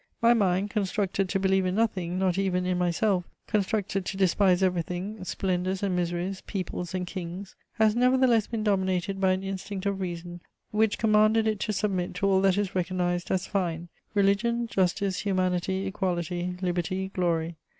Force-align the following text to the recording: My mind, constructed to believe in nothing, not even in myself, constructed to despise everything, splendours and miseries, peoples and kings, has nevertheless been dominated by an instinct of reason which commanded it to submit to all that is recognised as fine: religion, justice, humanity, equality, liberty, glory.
My 0.19 0.33
mind, 0.33 0.71
constructed 0.71 1.29
to 1.29 1.39
believe 1.39 1.63
in 1.63 1.75
nothing, 1.75 2.17
not 2.17 2.35
even 2.35 2.65
in 2.65 2.79
myself, 2.79 3.23
constructed 3.45 4.03
to 4.07 4.17
despise 4.17 4.63
everything, 4.63 5.23
splendours 5.23 5.83
and 5.83 5.95
miseries, 5.95 6.41
peoples 6.47 6.95
and 6.95 7.05
kings, 7.05 7.55
has 7.73 7.95
nevertheless 7.95 8.47
been 8.47 8.63
dominated 8.63 9.21
by 9.21 9.33
an 9.33 9.43
instinct 9.43 9.85
of 9.85 10.01
reason 10.01 10.41
which 10.71 10.97
commanded 10.97 11.45
it 11.45 11.59
to 11.59 11.71
submit 11.71 12.15
to 12.15 12.25
all 12.25 12.41
that 12.41 12.57
is 12.57 12.73
recognised 12.73 13.29
as 13.29 13.45
fine: 13.45 13.89
religion, 14.15 14.65
justice, 14.65 15.19
humanity, 15.19 15.85
equality, 15.85 16.55
liberty, 16.63 17.09
glory. 17.13 17.57